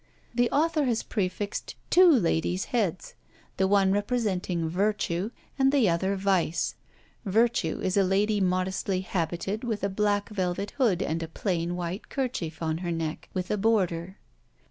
The 0.33 0.49
author 0.49 0.85
has 0.85 1.03
prefixed 1.03 1.75
two 1.91 2.09
ladies' 2.11 2.65
heads; 2.73 3.13
the 3.57 3.67
one 3.67 3.91
representing 3.91 4.67
Virtue, 4.67 5.29
and 5.59 5.71
the 5.71 5.87
other 5.89 6.15
Vice. 6.15 6.73
Virtue 7.23 7.79
is 7.83 7.95
a 7.95 8.03
lady 8.03 8.41
modestly 8.41 9.01
habited, 9.01 9.63
with 9.63 9.83
a 9.83 9.89
black 9.89 10.29
velvet 10.29 10.71
hood, 10.79 11.03
and 11.03 11.21
a 11.21 11.27
plain 11.27 11.75
white 11.75 12.09
kerchief 12.09 12.63
on 12.63 12.79
her 12.79 12.89
neck, 12.91 13.29
with 13.35 13.51
a 13.51 13.57
border. 13.57 14.17